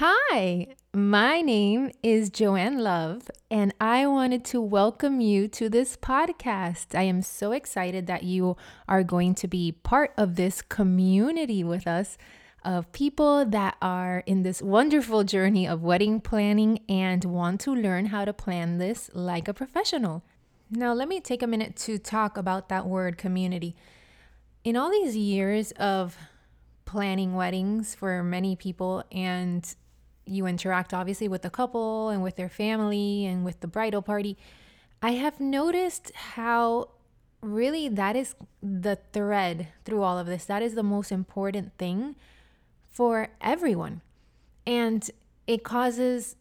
[0.00, 6.96] Hi, my name is Joanne Love, and I wanted to welcome you to this podcast.
[6.96, 8.56] I am so excited that you
[8.86, 12.16] are going to be part of this community with us
[12.64, 18.06] of people that are in this wonderful journey of wedding planning and want to learn
[18.06, 20.22] how to plan this like a professional.
[20.70, 23.74] Now, let me take a minute to talk about that word community.
[24.62, 26.16] In all these years of
[26.84, 29.74] planning weddings for many people and
[30.28, 34.36] you interact obviously with the couple and with their family and with the bridal party,
[35.02, 36.90] I have noticed how
[37.40, 40.44] really that is the thread through all of this.
[40.44, 42.16] That is the most important thing
[42.90, 44.00] for everyone.
[44.66, 45.08] And
[45.46, 46.36] it causes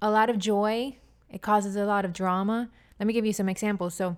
[0.00, 0.96] a lot of joy,
[1.30, 2.70] it causes a lot of drama.
[3.00, 3.94] Let me give you some examples.
[3.94, 4.16] So,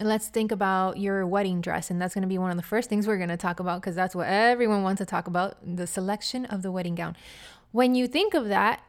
[0.00, 1.90] let's think about your wedding dress.
[1.90, 3.80] And that's going to be one of the first things we're going to talk about
[3.80, 7.16] because that's what everyone wants to talk about the selection of the wedding gown.
[7.72, 8.82] When you think of that,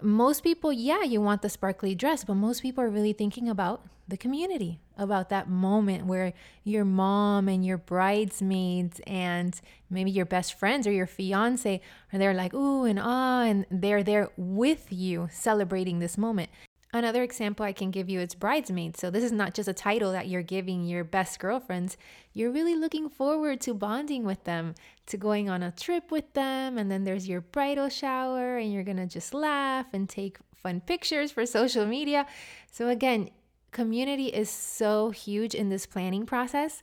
[0.00, 3.84] most people, yeah, you want the sparkly dress, but most people are really thinking about
[4.06, 6.32] the community, about that moment where
[6.64, 11.80] your mom and your bridesmaids and maybe your best friends or your fiance
[12.12, 16.50] are there like, ooh and ah, and they're there with you celebrating this moment.
[16.94, 19.00] Another example I can give you is bridesmaids.
[19.00, 21.96] So, this is not just a title that you're giving your best girlfriends.
[22.34, 24.74] You're really looking forward to bonding with them,
[25.06, 26.76] to going on a trip with them.
[26.76, 30.82] And then there's your bridal shower, and you're going to just laugh and take fun
[30.82, 32.26] pictures for social media.
[32.70, 33.30] So, again,
[33.70, 36.82] community is so huge in this planning process.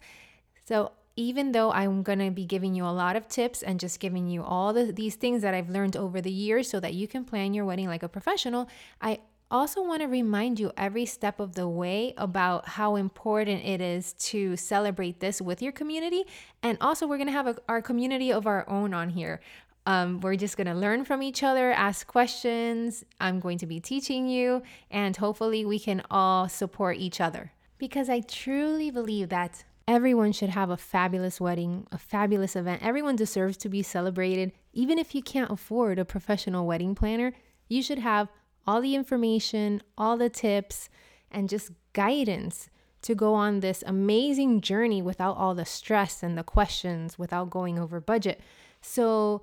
[0.65, 3.99] So, even though I'm going to be giving you a lot of tips and just
[3.99, 7.07] giving you all the, these things that I've learned over the years so that you
[7.07, 8.69] can plan your wedding like a professional,
[9.01, 9.19] I
[9.51, 14.13] also want to remind you every step of the way about how important it is
[14.13, 16.23] to celebrate this with your community.
[16.61, 19.41] And also, we're going to have a, our community of our own on here.
[19.85, 23.03] Um, we're just going to learn from each other, ask questions.
[23.19, 27.51] I'm going to be teaching you, and hopefully, we can all support each other.
[27.77, 32.83] Because I truly believe that everyone should have a fabulous wedding, a fabulous event.
[32.83, 34.51] Everyone deserves to be celebrated.
[34.73, 37.33] Even if you can't afford a professional wedding planner,
[37.67, 38.27] you should have
[38.69, 40.89] all the information, all the tips,
[41.31, 42.69] and just guidance
[43.01, 47.79] to go on this amazing journey without all the stress and the questions, without going
[47.79, 48.39] over budget.
[48.79, 49.41] So,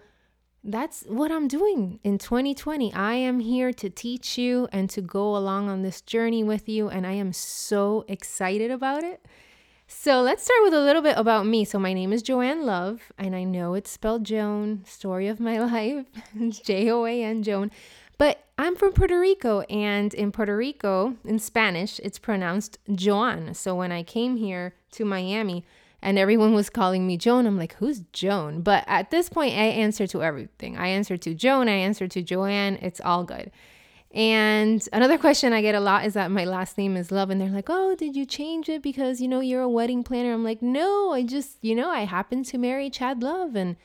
[0.63, 2.93] that's what I'm doing in 2020.
[2.93, 6.89] I am here to teach you and to go along on this journey with you,
[6.89, 9.27] and I am so excited about it.
[9.89, 11.65] So, let's start with a little bit about me.
[11.65, 15.59] So, my name is Joanne Love, and I know it's spelled Joan, story of my
[15.75, 16.07] life,
[16.63, 17.73] J O A N, Joan.
[18.19, 23.53] But I'm from Puerto Rico, and in Puerto Rico, in Spanish, it's pronounced Joan.
[23.53, 25.65] So when I came here to Miami
[26.01, 28.63] and everyone was calling me Joan, I'm like, who's Joan?
[28.63, 30.79] But at this point, I answer to everything.
[30.79, 32.79] I answer to Joan, I answer to Joanne.
[32.81, 33.51] It's all good.
[34.13, 37.39] And another question I get a lot is that my last name is Love, and
[37.39, 40.45] they're like, "Oh, did you change it because you know you're a wedding planner?" I'm
[40.45, 43.77] like, "No, I just you know I happened to marry Chad Love, and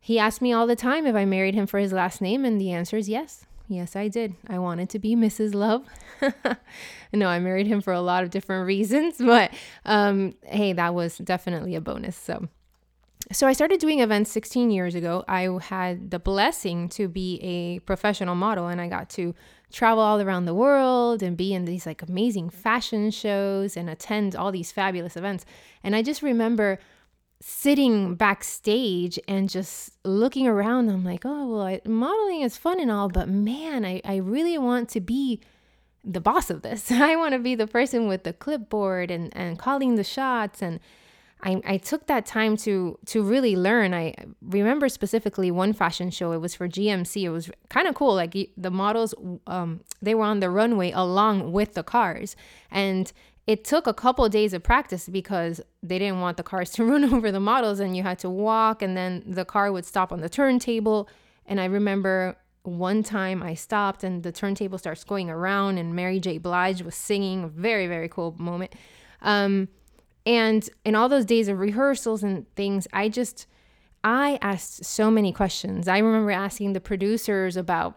[0.00, 2.58] he asked me all the time if I married him for his last name, and
[2.58, 3.44] the answer is yes.
[3.68, 4.34] Yes, I did.
[4.48, 5.54] I wanted to be Mrs.
[5.54, 5.84] Love.
[7.12, 9.52] no, I married him for a lot of different reasons, but
[9.84, 12.16] um, hey, that was definitely a bonus.
[12.16, 12.48] So,
[13.32, 15.24] so I started doing events 16 years ago.
[15.26, 19.34] I had the blessing to be a professional model, and I got to
[19.72, 24.36] travel all around the world and be in these like amazing fashion shows and attend
[24.36, 25.44] all these fabulous events.
[25.82, 26.78] And I just remember
[27.40, 32.90] sitting backstage and just looking around i'm like oh well I, modeling is fun and
[32.90, 35.40] all but man I, I really want to be
[36.06, 36.90] the boss of this.
[36.92, 40.62] I want to be the person with the clipboard and, and calling the shots.
[40.62, 40.80] And
[41.42, 43.92] I, I took that time to to really learn.
[43.92, 46.32] I remember specifically one fashion show.
[46.32, 48.14] It was for gmc it was kind of cool.
[48.14, 49.14] Like the models
[49.46, 52.36] um, they were on the runway along with the cars.
[52.70, 53.12] And
[53.46, 56.84] it took a couple of days of practice because they didn't want the cars to
[56.84, 60.12] run over the models and you had to walk and then the car would stop
[60.12, 61.08] on the turntable.
[61.46, 66.18] And i remember one time i stopped and the turntable starts going around and mary
[66.18, 66.38] j.
[66.38, 68.74] Blige was singing very very cool moment.
[69.22, 69.68] Um,
[70.24, 73.46] and in all those days of rehearsals and things i just
[74.02, 75.88] i asked so many questions.
[75.88, 77.94] I remember asking the producers about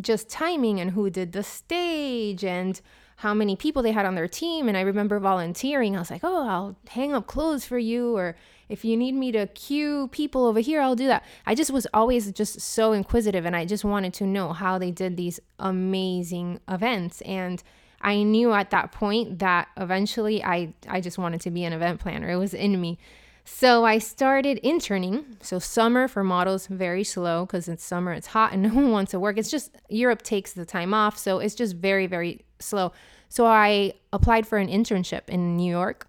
[0.00, 2.80] just timing and who did the stage and
[3.16, 4.68] how many people they had on their team.
[4.68, 5.96] And I remember volunteering.
[5.96, 8.16] I was like, oh, I'll hang up clothes for you.
[8.16, 8.36] Or
[8.68, 11.24] if you need me to cue people over here, I'll do that.
[11.46, 14.90] I just was always just so inquisitive and I just wanted to know how they
[14.90, 17.20] did these amazing events.
[17.22, 17.62] And
[18.00, 22.00] I knew at that point that eventually I, I just wanted to be an event
[22.00, 22.30] planner.
[22.30, 22.98] It was in me.
[23.44, 25.36] So I started interning.
[25.42, 29.10] So summer for models very slow because it's summer, it's hot, and no one wants
[29.12, 29.38] to work.
[29.38, 32.92] It's just Europe takes the time off, so it's just very very slow.
[33.28, 36.08] So I applied for an internship in New York,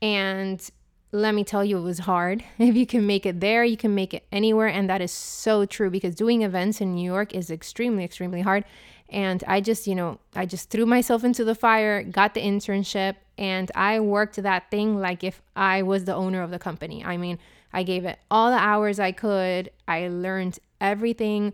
[0.00, 0.70] and
[1.12, 2.42] let me tell you, it was hard.
[2.58, 5.66] If you can make it there, you can make it anywhere, and that is so
[5.66, 8.64] true because doing events in New York is extremely extremely hard.
[9.08, 13.16] And I just, you know, I just threw myself into the fire, got the internship,
[13.36, 17.04] and I worked that thing like if I was the owner of the company.
[17.04, 17.38] I mean,
[17.74, 19.70] I gave it all the hours I could.
[19.86, 21.52] I learned everything.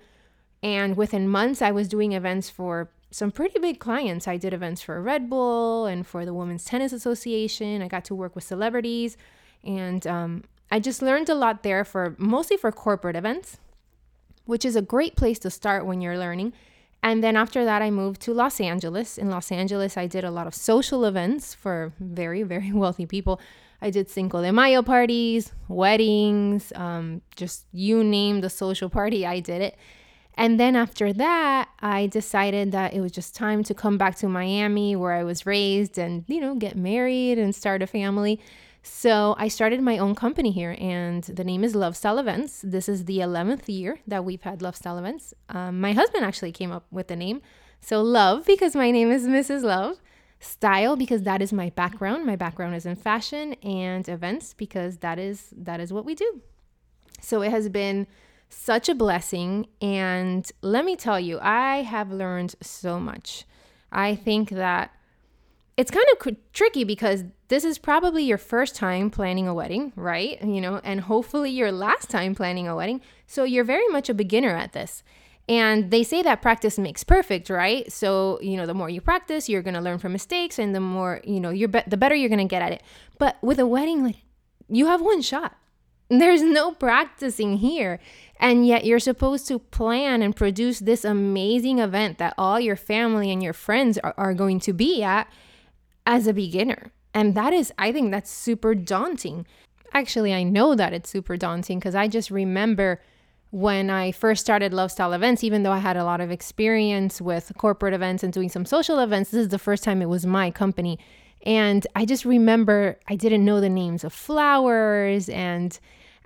[0.62, 4.28] And within months, I was doing events for some pretty big clients.
[4.28, 7.82] I did events for Red Bull and for the Women's Tennis Association.
[7.82, 9.16] I got to work with celebrities.
[9.64, 13.58] And um, I just learned a lot there for mostly for corporate events,
[14.44, 16.52] which is a great place to start when you're learning.
[17.02, 19.18] And then after that, I moved to Los Angeles.
[19.18, 23.40] In Los Angeles, I did a lot of social events for very, very wealthy people.
[23.80, 29.38] I did Cinco de Mayo parties, weddings, um, just you name the social party, I
[29.38, 29.76] did it.
[30.38, 34.28] And then after that, I decided that it was just time to come back to
[34.28, 38.40] Miami where I was raised and, you know, get married and start a family.
[38.84, 42.62] So I started my own company here, and the name is Love Style Events.
[42.62, 45.34] This is the 11th year that we've had Love Style Events.
[45.48, 47.42] Um, my husband actually came up with the name.
[47.80, 49.64] So, Love, because my name is Mrs.
[49.64, 49.96] Love.
[50.38, 52.24] Style, because that is my background.
[52.24, 56.42] My background is in fashion, and events, because that is that is what we do.
[57.20, 58.06] So it has been
[58.48, 63.44] such a blessing, and let me tell you, I have learned so much.
[63.92, 64.90] I think that
[65.76, 70.42] it's kind of tricky because this is probably your first time planning a wedding, right?
[70.42, 73.00] You know, and hopefully your last time planning a wedding.
[73.26, 75.02] So you're very much a beginner at this.
[75.48, 77.90] And they say that practice makes perfect, right?
[77.90, 80.80] So, you know, the more you practice, you're going to learn from mistakes and the
[80.80, 82.82] more, you know, you're be- the better you're going to get at it.
[83.18, 84.16] But with a wedding like
[84.68, 85.56] you have one shot.
[86.10, 88.00] There's no practicing here.
[88.38, 93.32] And yet you're supposed to plan and produce this amazing event that all your family
[93.32, 95.28] and your friends are, are going to be at
[96.06, 96.92] as a beginner.
[97.12, 99.46] And that is, I think that's super daunting.
[99.92, 103.00] Actually, I know that it's super daunting because I just remember
[103.50, 107.20] when I first started Love Style events, even though I had a lot of experience
[107.20, 110.26] with corporate events and doing some social events, this is the first time it was
[110.26, 110.98] my company.
[111.46, 115.78] And I just remember I didn't know the names of flowers and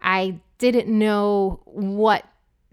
[0.02, 2.24] I didn't know what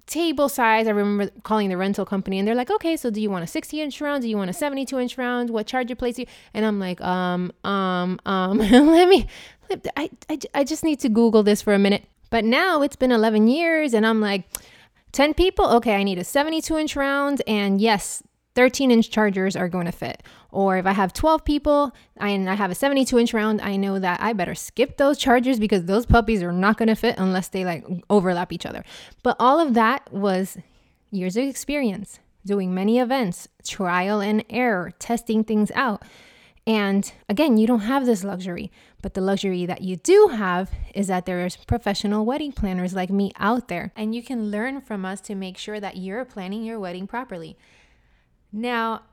[0.06, 0.88] table size.
[0.88, 3.47] I remember calling the rental company and they're like, okay, so do you want a
[3.47, 4.24] 60 inch round?
[4.24, 5.50] Do you want a 72 inch round?
[5.50, 6.25] What charger plates you?
[6.53, 9.27] And I'm like, um, um, um, let me,
[9.95, 12.06] I, I, I just need to Google this for a minute.
[12.30, 14.44] But now it's been 11 years and I'm like,
[15.12, 15.68] 10 people?
[15.77, 17.41] Okay, I need a 72 inch round.
[17.47, 18.21] And yes,
[18.59, 20.21] 13 inch chargers are going to fit.
[20.51, 24.00] Or if I have 12 people and I have a 72 inch round, I know
[24.00, 27.47] that I better skip those chargers because those puppies are not going to fit unless
[27.47, 28.83] they like overlap each other.
[29.23, 30.57] But all of that was
[31.09, 36.03] years of experience, doing many events, trial and error, testing things out.
[36.67, 41.07] And again, you don't have this luxury, but the luxury that you do have is
[41.07, 45.21] that there's professional wedding planners like me out there, and you can learn from us
[45.21, 47.55] to make sure that you're planning your wedding properly.
[48.51, 49.04] Now,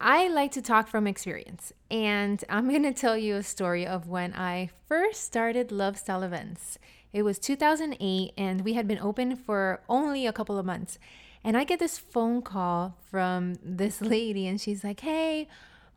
[0.00, 4.08] I like to talk from experience, and I'm going to tell you a story of
[4.08, 6.78] when I first started Love Style Events.
[7.12, 10.98] It was 2008, and we had been open for only a couple of months.
[11.44, 15.46] And I get this phone call from this lady, and she's like, Hey,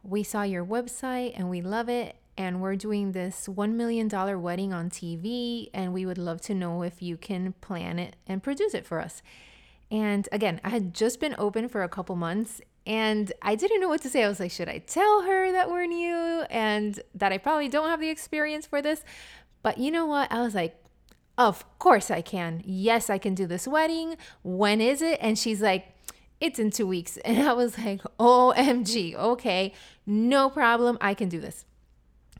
[0.04, 2.18] we saw your website and we love it.
[2.36, 4.10] And we're doing this $1 million
[4.42, 8.42] wedding on TV, and we would love to know if you can plan it and
[8.42, 9.22] produce it for us.
[9.92, 13.88] And again, I had just been open for a couple months and I didn't know
[13.88, 14.24] what to say.
[14.24, 17.90] I was like, should I tell her that we're new and that I probably don't
[17.90, 19.04] have the experience for this?
[19.62, 20.32] But you know what?
[20.32, 20.76] I was like,
[21.38, 22.62] of course I can.
[22.66, 24.18] Yes, I can do this wedding.
[24.44, 25.18] When is it?
[25.22, 25.88] And she's like,
[26.42, 27.18] it's in two weeks.
[27.26, 29.74] And I was like, OMG, okay,
[30.06, 30.98] no problem.
[31.00, 31.66] I can do this.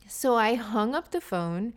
[0.08, 1.74] So I hung up the phone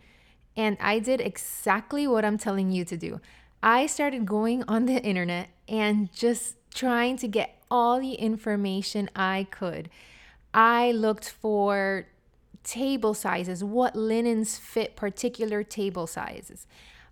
[0.55, 3.21] and I did exactly what I'm telling you to do.
[3.63, 9.47] I started going on the internet and just trying to get all the information I
[9.51, 9.89] could.
[10.53, 12.07] I looked for
[12.63, 16.67] table sizes, what linens fit particular table sizes.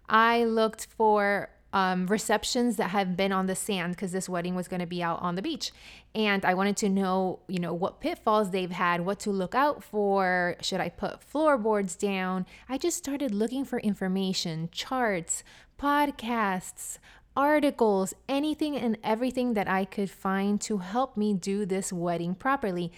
[0.10, 4.70] I looked for um, receptions that have been on the sand because this wedding was
[4.70, 5.74] going to be out on the beach.
[6.16, 9.84] And I wanted to know, you know, what pitfalls they've had, what to look out
[9.84, 10.56] for.
[10.62, 12.46] Should I put floorboards down?
[12.70, 15.44] I just started looking for information, charts,
[15.78, 16.98] podcasts,
[17.36, 22.92] articles, anything and everything that I could find to help me do this wedding properly.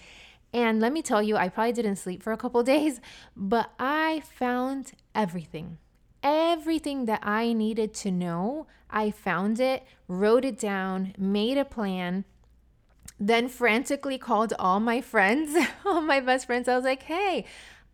[0.52, 3.00] And let me tell you, I probably didn't sleep for a couple days,
[3.36, 5.78] but I found everything.
[6.22, 8.66] everything that I needed to know.
[8.90, 12.24] I found it, wrote it down, made a plan,
[13.20, 16.68] then frantically called all my friends, all my best friends.
[16.68, 17.44] I was like, hey,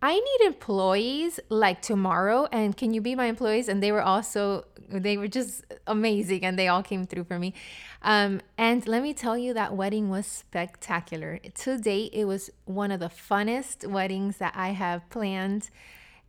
[0.05, 3.71] I need employees like tomorrow, and can you be my employees?
[3.71, 7.55] And they were also, they were just amazing, and they all came through for me.
[8.03, 11.39] Um, and let me tell you, that wedding was spectacular.
[11.39, 15.71] To date, it was one of the funnest weddings that I have planned.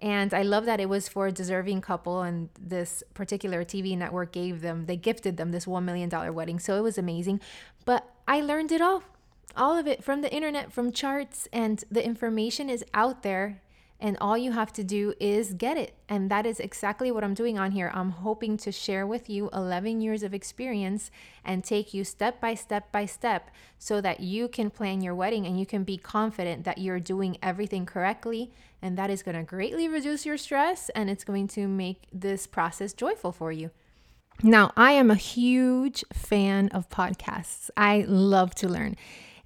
[0.02, 4.32] And I love that it was for a deserving couple, and this particular TV network
[4.32, 6.60] gave them, they gifted them this $1 million wedding.
[6.60, 7.42] So it was amazing.
[7.84, 9.04] But I learned it all,
[9.58, 13.60] all of it from the internet, from charts, and the information is out there
[14.00, 15.94] and all you have to do is get it.
[16.10, 17.92] And that is exactly what I'm doing on here.
[17.94, 21.10] I'm hoping to share with you 11 years of experience
[21.44, 23.50] and take you step by step by step
[23.80, 27.38] so that you can plan your wedding and you can be confident that you're doing
[27.42, 28.52] everything correctly.
[28.82, 32.46] And that is going to greatly reduce your stress and it's going to make this
[32.48, 33.72] process joyful for you.
[34.44, 37.70] Now, I am a huge fan of podcasts.
[37.78, 38.98] I love to learn.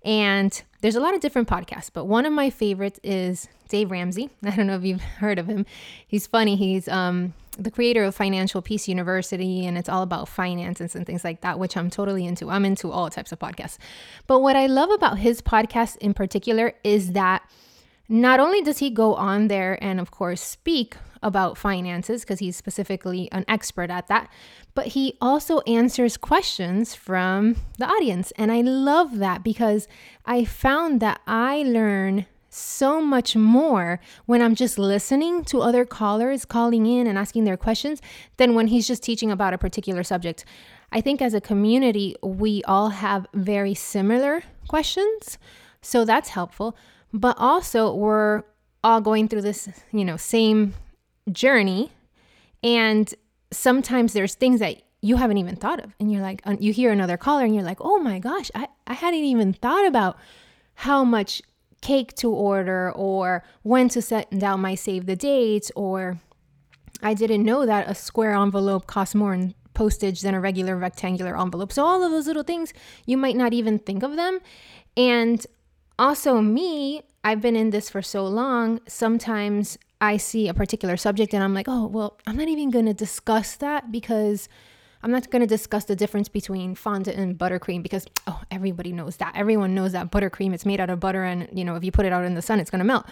[0.03, 4.29] And there's a lot of different podcasts, but one of my favorites is Dave Ramsey.
[4.43, 5.65] I don't know if you've heard of him.
[6.07, 6.55] He's funny.
[6.55, 11.23] He's um, the creator of Financial Peace University, and it's all about finances and things
[11.23, 12.49] like that, which I'm totally into.
[12.49, 13.77] I'm into all types of podcasts.
[14.27, 17.43] But what I love about his podcast in particular is that
[18.07, 22.55] not only does he go on there and, of course, speak about finances because he's
[22.55, 24.29] specifically an expert at that,
[24.73, 28.31] but he also answers questions from the audience.
[28.37, 29.87] And I love that because
[30.25, 36.45] I found that I learn so much more when I'm just listening to other callers
[36.45, 38.01] calling in and asking their questions
[38.37, 40.45] than when he's just teaching about a particular subject.
[40.91, 45.37] I think as a community, we all have very similar questions.
[45.81, 46.75] So that's helpful.
[47.13, 48.43] But also, we're
[48.83, 50.73] all going through this, you know, same
[51.29, 51.91] journey.
[52.63, 53.13] And
[53.51, 55.93] sometimes there's things that you haven't even thought of.
[55.99, 58.93] And you're like, you hear another caller and you're like, oh my gosh, I, I
[58.93, 60.17] hadn't even thought about
[60.75, 61.41] how much
[61.81, 66.19] cake to order or when to set down my save the dates or
[67.01, 71.39] I didn't know that a square envelope costs more in postage than a regular rectangular
[71.39, 71.71] envelope.
[71.71, 72.73] So all of those little things,
[73.05, 74.39] you might not even think of them.
[74.97, 75.45] And
[75.97, 81.33] also me, I've been in this for so long, sometimes I see a particular subject
[81.33, 84.47] and I'm like, oh, well, I'm not even going to discuss that because
[85.01, 89.17] I'm not going to discuss the difference between fondant and buttercream because, oh, everybody knows
[89.17, 89.35] that.
[89.35, 91.23] Everyone knows that buttercream, it's made out of butter.
[91.23, 93.05] And, you know, if you put it out in the sun, it's going to melt.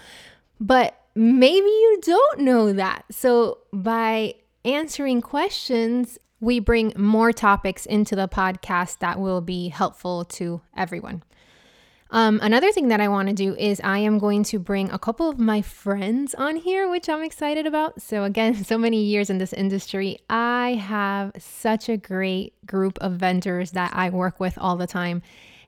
[0.60, 3.04] But maybe you don't know that.
[3.12, 10.26] So by answering questions, we bring more topics into the podcast that will be helpful
[10.26, 11.24] to everyone.
[12.10, 15.00] Um, another thing that I want to do is I am going to bring a
[15.00, 18.02] couple of my friends on here, which I'm excited about.
[18.02, 23.14] So, again, so many years in this industry, I have such a great group of
[23.14, 25.22] vendors that I work with all the time.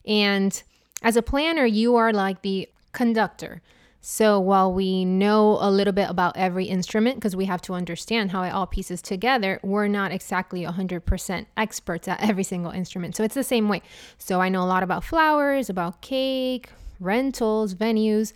[0.06, 0.62] And
[1.02, 3.62] as a planner, you are like the conductor.
[4.02, 8.32] So while we know a little bit about every instrument, because we have to understand
[8.32, 13.16] how it all pieces together, we're not exactly 100% experts at every single instrument.
[13.16, 13.82] So it's the same way.
[14.18, 18.32] So I know a lot about flowers, about cake, rentals, venues,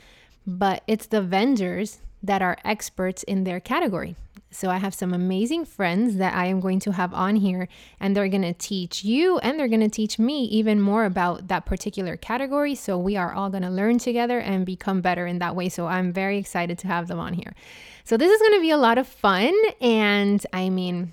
[0.46, 4.18] but it's the vendors that are experts in their category.
[4.54, 7.68] So I have some amazing friends that I am going to have on here,
[8.00, 11.48] and they're going to teach you and they're going to teach me even more about
[11.48, 12.76] that particular category.
[12.76, 15.70] So we are all going to learn together and become better in that way.
[15.70, 17.54] So I'm very excited to have them on here.
[18.04, 19.54] So this is going to be a lot of fun.
[19.82, 21.12] And I mean,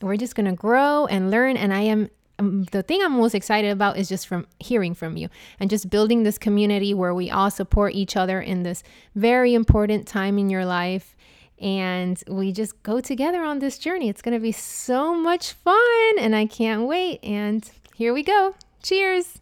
[0.00, 1.56] we're just going to grow and learn.
[1.56, 5.16] And I am um, the thing I'm most excited about is just from hearing from
[5.16, 5.28] you
[5.60, 8.82] and just building this community where we all support each other in this
[9.14, 11.14] very important time in your life
[11.62, 14.08] and we just go together on this journey.
[14.08, 17.20] It's going to be so much fun, and I can't wait.
[17.22, 18.56] And here we go.
[18.82, 19.41] Cheers.